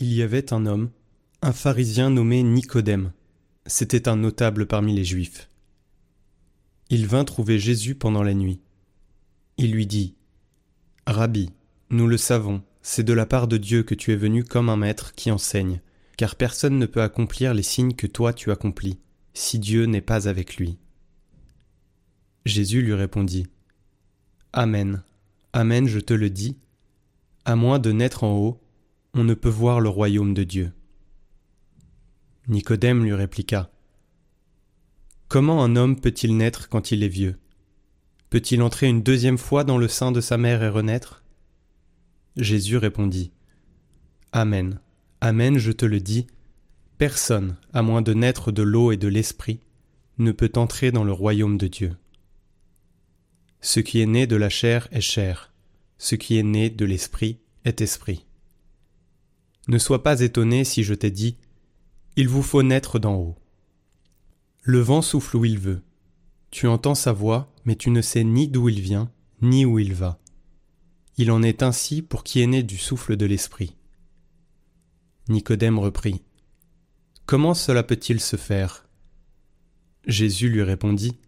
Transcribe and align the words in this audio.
Il 0.00 0.14
y 0.14 0.22
avait 0.22 0.52
un 0.52 0.64
homme, 0.64 0.90
un 1.42 1.52
pharisien 1.52 2.08
nommé 2.08 2.44
Nicodème. 2.44 3.10
C'était 3.66 4.08
un 4.08 4.14
notable 4.14 4.66
parmi 4.66 4.94
les 4.94 5.02
Juifs. 5.02 5.48
Il 6.88 7.08
vint 7.08 7.24
trouver 7.24 7.58
Jésus 7.58 7.96
pendant 7.96 8.22
la 8.22 8.32
nuit. 8.32 8.60
Il 9.56 9.72
lui 9.72 9.88
dit 9.88 10.14
Rabbi, 11.08 11.50
nous 11.90 12.06
le 12.06 12.16
savons, 12.16 12.62
c'est 12.80 13.02
de 13.02 13.12
la 13.12 13.26
part 13.26 13.48
de 13.48 13.56
Dieu 13.56 13.82
que 13.82 13.96
tu 13.96 14.12
es 14.12 14.16
venu 14.16 14.44
comme 14.44 14.68
un 14.68 14.76
maître 14.76 15.14
qui 15.16 15.32
enseigne, 15.32 15.80
car 16.16 16.36
personne 16.36 16.78
ne 16.78 16.86
peut 16.86 17.02
accomplir 17.02 17.52
les 17.52 17.64
signes 17.64 17.94
que 17.94 18.06
toi 18.06 18.32
tu 18.32 18.52
accomplis, 18.52 19.00
si 19.34 19.58
Dieu 19.58 19.86
n'est 19.86 20.00
pas 20.00 20.28
avec 20.28 20.58
lui. 20.58 20.78
Jésus 22.46 22.82
lui 22.82 22.94
répondit 22.94 23.48
Amen, 24.52 25.02
Amen, 25.52 25.88
je 25.88 25.98
te 25.98 26.14
le 26.14 26.30
dis, 26.30 26.56
à 27.44 27.56
moins 27.56 27.80
de 27.80 27.90
naître 27.90 28.22
en 28.22 28.36
haut, 28.36 28.60
ne 29.24 29.34
peut 29.34 29.48
voir 29.48 29.80
le 29.80 29.88
royaume 29.88 30.34
de 30.34 30.44
Dieu. 30.44 30.72
Nicodème 32.48 33.04
lui 33.04 33.14
répliqua 33.14 33.70
Comment 35.28 35.62
un 35.62 35.76
homme 35.76 36.00
peut-il 36.00 36.36
naître 36.36 36.68
quand 36.68 36.90
il 36.90 37.02
est 37.02 37.08
vieux? 37.08 37.38
Peut-il 38.30 38.62
entrer 38.62 38.86
une 38.86 39.02
deuxième 39.02 39.38
fois 39.38 39.64
dans 39.64 39.78
le 39.78 39.88
sein 39.88 40.12
de 40.12 40.20
sa 40.20 40.38
mère 40.38 40.62
et 40.62 40.68
renaître? 40.68 41.24
Jésus 42.36 42.76
répondit 42.76 43.32
Amen, 44.32 44.80
Amen, 45.20 45.58
je 45.58 45.72
te 45.72 45.84
le 45.84 46.00
dis, 46.00 46.26
personne, 46.96 47.56
à 47.72 47.82
moins 47.82 48.02
de 48.02 48.14
naître 48.14 48.52
de 48.52 48.62
l'eau 48.62 48.92
et 48.92 48.96
de 48.96 49.08
l'esprit, 49.08 49.60
ne 50.18 50.32
peut 50.32 50.52
entrer 50.56 50.92
dans 50.92 51.04
le 51.04 51.12
royaume 51.12 51.58
de 51.58 51.66
Dieu. 51.66 51.96
Ce 53.60 53.80
qui 53.80 54.00
est 54.00 54.06
né 54.06 54.26
de 54.26 54.36
la 54.36 54.48
chair 54.48 54.88
est 54.92 55.00
chair, 55.00 55.52
ce 55.96 56.14
qui 56.14 56.38
est 56.38 56.44
né 56.44 56.70
de 56.70 56.84
l'esprit 56.84 57.40
est 57.64 57.80
esprit. 57.80 58.27
Ne 59.68 59.78
sois 59.78 60.02
pas 60.02 60.20
étonné 60.20 60.64
si 60.64 60.82
je 60.82 60.94
t'ai 60.94 61.10
dit 61.10 61.36
Il 62.16 62.28
vous 62.28 62.42
faut 62.42 62.62
naître 62.62 62.98
d'en 62.98 63.14
haut. 63.16 63.36
Le 64.62 64.80
vent 64.80 65.02
souffle 65.02 65.36
où 65.36 65.44
il 65.44 65.58
veut. 65.58 65.82
Tu 66.50 66.66
entends 66.66 66.94
sa 66.94 67.12
voix, 67.12 67.52
mais 67.66 67.76
tu 67.76 67.90
ne 67.90 68.00
sais 68.00 68.24
ni 68.24 68.48
d'où 68.48 68.70
il 68.70 68.80
vient, 68.80 69.12
ni 69.42 69.66
où 69.66 69.78
il 69.78 69.92
va. 69.92 70.18
Il 71.18 71.30
en 71.30 71.42
est 71.42 71.62
ainsi 71.62 72.00
pour 72.00 72.24
qui 72.24 72.40
est 72.40 72.46
né 72.46 72.62
du 72.62 72.78
souffle 72.78 73.16
de 73.16 73.26
l'esprit. 73.26 73.76
Nicodème 75.28 75.78
reprit. 75.78 76.22
Comment 77.26 77.52
cela 77.52 77.82
peut-il 77.82 78.20
se 78.20 78.36
faire? 78.36 78.86
Jésus 80.06 80.48
lui 80.48 80.62
répondit. 80.62 81.18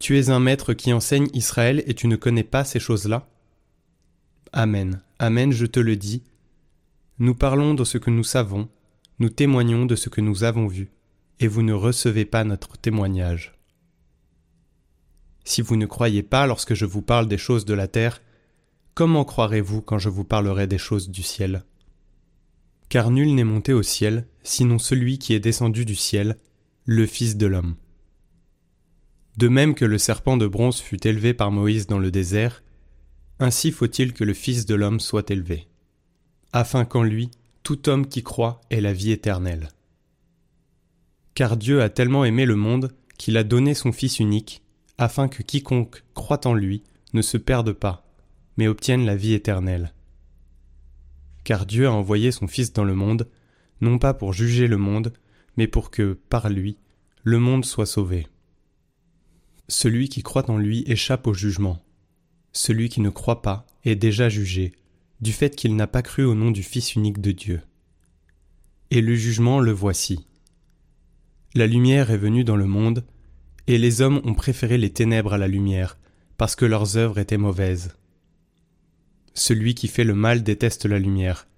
Tu 0.00 0.18
es 0.18 0.28
un 0.28 0.40
maître 0.40 0.74
qui 0.74 0.92
enseigne 0.92 1.28
Israël 1.32 1.84
et 1.86 1.94
tu 1.94 2.08
ne 2.08 2.16
connais 2.16 2.42
pas 2.42 2.64
ces 2.64 2.80
choses-là? 2.80 3.28
Amen, 4.52 5.00
Amen, 5.20 5.52
je 5.52 5.66
te 5.66 5.78
le 5.78 5.94
dis. 5.94 6.22
Nous 7.18 7.34
parlons 7.34 7.74
de 7.74 7.84
ce 7.84 7.96
que 7.96 8.10
nous 8.10 8.24
savons, 8.24 8.68
nous 9.20 9.28
témoignons 9.28 9.86
de 9.86 9.94
ce 9.94 10.08
que 10.08 10.20
nous 10.20 10.42
avons 10.42 10.66
vu 10.66 10.90
et 11.38 11.46
vous 11.46 11.62
ne 11.62 11.72
recevez 11.72 12.24
pas 12.24 12.42
notre 12.42 12.76
témoignage. 12.76 13.54
Si 15.44 15.62
vous 15.62 15.76
ne 15.76 15.86
croyez 15.86 16.22
pas 16.22 16.46
lorsque 16.46 16.74
je 16.74 16.86
vous 16.86 17.02
parle 17.02 17.28
des 17.28 17.38
choses 17.38 17.64
de 17.64 17.74
la 17.74 17.86
terre, 17.86 18.20
comment 18.94 19.24
croirez-vous 19.24 19.82
quand 19.82 19.98
je 19.98 20.08
vous 20.08 20.24
parlerai 20.24 20.66
des 20.66 20.78
choses 20.78 21.08
du 21.08 21.22
ciel? 21.22 21.64
Car 22.88 23.10
nul 23.10 23.34
n'est 23.34 23.44
monté 23.44 23.72
au 23.72 23.82
ciel, 23.82 24.26
sinon 24.42 24.78
celui 24.78 25.18
qui 25.18 25.34
est 25.34 25.40
descendu 25.40 25.84
du 25.84 25.94
ciel, 25.94 26.38
le 26.84 27.06
Fils 27.06 27.36
de 27.36 27.46
l'homme. 27.46 27.76
De 29.36 29.48
même 29.48 29.74
que 29.74 29.84
le 29.84 29.98
serpent 29.98 30.36
de 30.36 30.46
bronze 30.46 30.80
fut 30.80 31.06
élevé 31.06 31.34
par 31.34 31.50
Moïse 31.50 31.86
dans 31.86 31.98
le 31.98 32.10
désert, 32.10 32.62
ainsi 33.38 33.70
faut-il 33.70 34.12
que 34.12 34.24
le 34.24 34.34
Fils 34.34 34.64
de 34.66 34.74
l'homme 34.74 35.00
soit 35.00 35.30
élevé, 35.30 35.66
afin 36.54 36.84
qu'en 36.84 37.02
lui 37.02 37.30
tout 37.64 37.88
homme 37.88 38.06
qui 38.06 38.22
croit 38.22 38.60
ait 38.70 38.80
la 38.80 38.92
vie 38.92 39.10
éternelle. 39.10 39.70
Car 41.34 41.56
Dieu 41.56 41.82
a 41.82 41.90
tellement 41.90 42.24
aimé 42.24 42.46
le 42.46 42.54
monde 42.54 42.92
qu'il 43.18 43.36
a 43.36 43.42
donné 43.42 43.74
son 43.74 43.90
Fils 43.90 44.20
unique, 44.20 44.62
afin 44.96 45.26
que 45.26 45.42
quiconque 45.42 46.04
croit 46.14 46.46
en 46.46 46.54
lui 46.54 46.84
ne 47.12 47.22
se 47.22 47.38
perde 47.38 47.72
pas, 47.72 48.06
mais 48.56 48.68
obtienne 48.68 49.04
la 49.04 49.16
vie 49.16 49.32
éternelle. 49.32 49.92
Car 51.42 51.66
Dieu 51.66 51.88
a 51.88 51.92
envoyé 51.92 52.30
son 52.30 52.46
Fils 52.46 52.72
dans 52.72 52.84
le 52.84 52.94
monde, 52.94 53.28
non 53.80 53.98
pas 53.98 54.14
pour 54.14 54.32
juger 54.32 54.68
le 54.68 54.78
monde, 54.78 55.12
mais 55.56 55.66
pour 55.66 55.90
que, 55.90 56.12
par 56.12 56.48
lui, 56.50 56.78
le 57.24 57.40
monde 57.40 57.64
soit 57.64 57.84
sauvé. 57.84 58.28
Celui 59.66 60.08
qui 60.08 60.22
croit 60.22 60.48
en 60.48 60.58
lui 60.58 60.84
échappe 60.86 61.26
au 61.26 61.34
jugement. 61.34 61.84
Celui 62.52 62.88
qui 62.88 63.00
ne 63.00 63.10
croit 63.10 63.42
pas 63.42 63.66
est 63.84 63.96
déjà 63.96 64.28
jugé, 64.28 64.72
du 65.24 65.32
fait 65.32 65.56
qu'il 65.56 65.74
n'a 65.74 65.86
pas 65.86 66.02
cru 66.02 66.22
au 66.22 66.34
nom 66.34 66.50
du 66.50 66.62
Fils 66.62 66.94
unique 66.94 67.20
de 67.20 67.32
Dieu. 67.32 67.62
Et 68.90 69.00
le 69.00 69.14
jugement 69.14 69.58
le 69.58 69.72
voici. 69.72 70.26
La 71.54 71.66
lumière 71.66 72.10
est 72.10 72.18
venue 72.18 72.44
dans 72.44 72.56
le 72.56 72.66
monde, 72.66 73.06
et 73.66 73.78
les 73.78 74.02
hommes 74.02 74.20
ont 74.24 74.34
préféré 74.34 74.76
les 74.76 74.92
ténèbres 74.92 75.32
à 75.32 75.38
la 75.38 75.48
lumière, 75.48 75.96
parce 76.36 76.54
que 76.54 76.66
leurs 76.66 76.98
œuvres 76.98 77.18
étaient 77.18 77.38
mauvaises. 77.38 77.96
Celui 79.32 79.74
qui 79.74 79.88
fait 79.88 80.04
le 80.04 80.14
mal 80.14 80.42
déteste 80.42 80.84
la 80.84 80.98
lumière. 80.98 81.48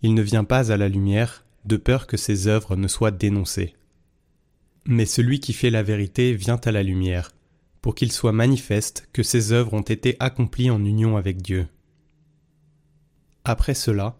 Il 0.00 0.14
ne 0.14 0.22
vient 0.22 0.44
pas 0.44 0.72
à 0.72 0.78
la 0.78 0.88
lumière, 0.88 1.44
de 1.66 1.76
peur 1.76 2.06
que 2.06 2.16
ses 2.16 2.46
œuvres 2.46 2.74
ne 2.74 2.88
soient 2.88 3.10
dénoncées. 3.10 3.74
Mais 4.86 5.04
celui 5.04 5.40
qui 5.40 5.52
fait 5.52 5.68
la 5.68 5.82
vérité 5.82 6.32
vient 6.32 6.60
à 6.64 6.72
la 6.72 6.82
lumière, 6.82 7.32
pour 7.82 7.94
qu'il 7.94 8.12
soit 8.12 8.32
manifeste 8.32 9.10
que 9.12 9.22
ses 9.22 9.52
œuvres 9.52 9.74
ont 9.74 9.82
été 9.82 10.16
accomplies 10.20 10.70
en 10.70 10.82
union 10.82 11.18
avec 11.18 11.42
Dieu. 11.42 11.66
Après 13.44 13.74
cela, 13.74 14.18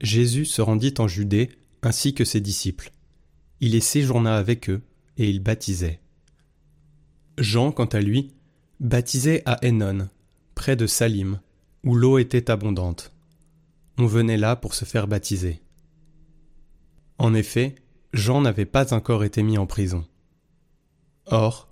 Jésus 0.00 0.44
se 0.44 0.62
rendit 0.62 0.94
en 0.98 1.08
Judée 1.08 1.50
ainsi 1.82 2.14
que 2.14 2.24
ses 2.24 2.40
disciples 2.40 2.92
il 3.60 3.74
y 3.74 3.80
séjourna 3.80 4.36
avec 4.36 4.70
eux, 4.70 4.82
et 5.16 5.28
il 5.28 5.40
baptisait. 5.40 6.00
Jean, 7.38 7.72
quant 7.72 7.86
à 7.86 8.00
lui, 8.00 8.32
baptisait 8.80 9.42
à 9.44 9.58
Hénon, 9.62 10.08
près 10.54 10.76
de 10.76 10.86
Salim, 10.86 11.40
où 11.84 11.94
l'eau 11.94 12.18
était 12.18 12.50
abondante. 12.50 13.12
On 13.98 14.06
venait 14.06 14.38
là 14.38 14.56
pour 14.56 14.74
se 14.74 14.86
faire 14.86 15.08
baptiser. 15.08 15.60
En 17.18 17.34
effet, 17.34 17.74
Jean 18.14 18.40
n'avait 18.40 18.66
pas 18.66 18.94
encore 18.94 19.24
été 19.24 19.42
mis 19.42 19.58
en 19.58 19.66
prison. 19.66 20.06
Or, 21.26 21.68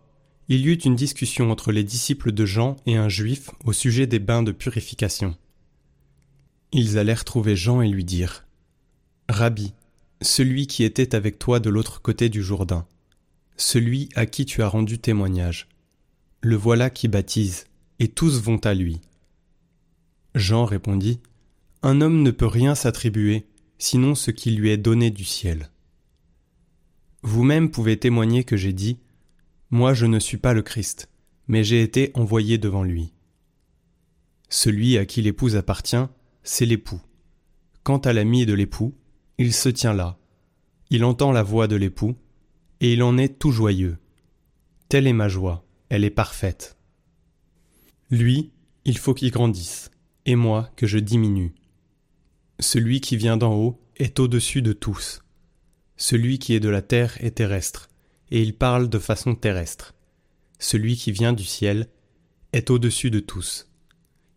il 0.48 0.60
y 0.60 0.68
eut 0.68 0.74
une 0.74 0.94
discussion 0.94 1.50
entre 1.50 1.72
les 1.72 1.84
disciples 1.84 2.32
de 2.32 2.44
Jean 2.44 2.76
et 2.84 2.96
un 2.96 3.08
juif 3.08 3.50
au 3.64 3.72
sujet 3.72 4.06
des 4.06 4.18
bains 4.18 4.42
de 4.42 4.52
purification. 4.52 5.36
Ils 6.72 6.98
allèrent 6.98 7.24
trouver 7.24 7.56
Jean 7.56 7.80
et 7.80 7.88
lui 7.88 8.04
dirent 8.04 8.44
Rabbi, 9.28 9.72
celui 10.20 10.66
qui 10.66 10.84
était 10.84 11.14
avec 11.14 11.38
toi 11.38 11.60
de 11.60 11.70
l'autre 11.70 12.02
côté 12.02 12.28
du 12.28 12.42
Jourdain, 12.42 12.86
celui 13.56 14.08
à 14.14 14.26
qui 14.26 14.44
tu 14.44 14.62
as 14.62 14.68
rendu 14.68 14.98
témoignage. 14.98 15.68
Le 16.40 16.56
voilà 16.56 16.90
qui 16.90 17.08
baptise, 17.08 17.66
et 17.98 18.08
tous 18.08 18.40
vont 18.40 18.58
à 18.58 18.74
lui. 18.74 19.00
Jean 20.34 20.64
répondit, 20.64 21.20
Un 21.82 22.00
homme 22.00 22.22
ne 22.22 22.30
peut 22.30 22.46
rien 22.46 22.74
s'attribuer, 22.74 23.46
sinon 23.78 24.14
ce 24.14 24.30
qui 24.30 24.50
lui 24.50 24.70
est 24.70 24.76
donné 24.76 25.10
du 25.10 25.24
ciel. 25.24 25.70
Vous-même 27.22 27.70
pouvez 27.70 27.98
témoigner 27.98 28.44
que 28.44 28.56
j'ai 28.56 28.72
dit, 28.72 28.98
Moi 29.70 29.94
je 29.94 30.06
ne 30.06 30.18
suis 30.18 30.36
pas 30.36 30.52
le 30.52 30.62
Christ, 30.62 31.08
mais 31.48 31.64
j'ai 31.64 31.82
été 31.82 32.10
envoyé 32.14 32.58
devant 32.58 32.84
lui. 32.84 33.12
Celui 34.48 34.96
à 34.98 35.06
qui 35.06 35.22
l'épouse 35.22 35.56
appartient, 35.56 36.06
c'est 36.50 36.64
l'époux. 36.64 37.02
Quant 37.82 37.98
à 37.98 38.14
l'ami 38.14 38.46
de 38.46 38.54
l'époux, 38.54 38.94
il 39.36 39.52
se 39.52 39.68
tient 39.68 39.92
là, 39.92 40.18
il 40.88 41.04
entend 41.04 41.30
la 41.30 41.42
voix 41.42 41.68
de 41.68 41.76
l'époux, 41.76 42.16
et 42.80 42.94
il 42.94 43.02
en 43.02 43.18
est 43.18 43.38
tout 43.38 43.50
joyeux. 43.50 43.98
Telle 44.88 45.06
est 45.06 45.12
ma 45.12 45.28
joie, 45.28 45.66
elle 45.90 46.04
est 46.04 46.10
parfaite. 46.10 46.78
Lui, 48.10 48.50
il 48.86 48.96
faut 48.96 49.12
qu'il 49.12 49.30
grandisse, 49.30 49.90
et 50.24 50.36
moi 50.36 50.70
que 50.74 50.86
je 50.86 50.98
diminue. 50.98 51.54
Celui 52.60 53.02
qui 53.02 53.18
vient 53.18 53.36
d'en 53.36 53.54
haut 53.54 53.78
est 53.96 54.18
au-dessus 54.18 54.62
de 54.62 54.72
tous. 54.72 55.22
Celui 55.98 56.38
qui 56.38 56.54
est 56.54 56.60
de 56.60 56.70
la 56.70 56.80
terre 56.80 57.22
est 57.22 57.36
terrestre, 57.36 57.90
et 58.30 58.40
il 58.40 58.56
parle 58.56 58.88
de 58.88 58.98
façon 58.98 59.34
terrestre. 59.34 59.94
Celui 60.58 60.96
qui 60.96 61.12
vient 61.12 61.34
du 61.34 61.44
ciel 61.44 61.90
est 62.54 62.70
au-dessus 62.70 63.10
de 63.10 63.20
tous. 63.20 63.68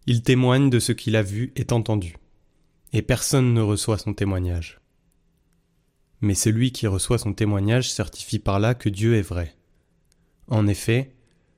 Il 0.07 0.23
témoigne 0.23 0.69
de 0.69 0.79
ce 0.79 0.91
qu'il 0.91 1.15
a 1.15 1.23
vu 1.23 1.53
et 1.55 1.65
entendu, 1.71 2.15
et 2.93 3.01
personne 3.01 3.53
ne 3.53 3.61
reçoit 3.61 3.97
son 3.97 4.13
témoignage 4.13 4.81
mais 6.21 6.35
celui 6.35 6.71
qui 6.71 6.87
reçoit 6.87 7.17
son 7.17 7.33
témoignage 7.33 7.91
certifie 7.91 8.39
par 8.39 8.59
là 8.59 8.75
que 8.75 8.89
Dieu 8.89 9.15
est 9.15 9.21
vrai. 9.23 9.55
En 10.47 10.67
effet, 10.67 11.15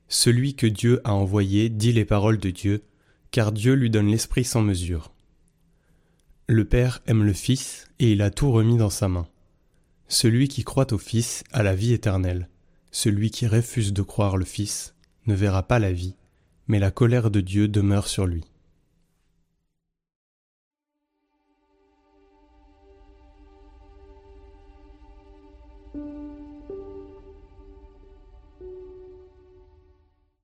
celui 0.08 0.54
que 0.54 0.66
Dieu 0.66 1.00
a 1.04 1.12
envoyé 1.12 1.68
dit 1.68 1.92
les 1.92 2.04
paroles 2.04 2.38
de 2.38 2.50
Dieu, 2.50 2.82
car 3.30 3.52
Dieu 3.52 3.74
lui 3.74 3.90
donne 3.90 4.10
l'Esprit 4.10 4.44
sans 4.44 4.62
mesure. 4.62 5.12
Le 6.46 6.64
Père 6.64 7.02
aime 7.06 7.24
le 7.24 7.32
Fils, 7.32 7.88
et 7.98 8.12
il 8.12 8.22
a 8.22 8.30
tout 8.30 8.50
remis 8.50 8.76
dans 8.76 8.90
sa 8.90 9.08
main. 9.08 9.26
Celui 10.08 10.48
qui 10.48 10.64
croit 10.64 10.92
au 10.92 10.98
Fils 10.98 11.44
a 11.52 11.62
la 11.62 11.74
vie 11.74 11.92
éternelle. 11.92 12.48
Celui 12.90 13.30
qui 13.30 13.46
refuse 13.46 13.92
de 13.92 14.02
croire 14.02 14.36
le 14.36 14.44
Fils 14.44 14.94
ne 15.26 15.34
verra 15.34 15.62
pas 15.62 15.78
la 15.78 15.92
vie, 15.92 16.14
mais 16.68 16.78
la 16.78 16.90
colère 16.90 17.30
de 17.30 17.40
Dieu 17.40 17.68
demeure 17.68 18.08
sur 18.08 18.26
lui. 18.26 18.44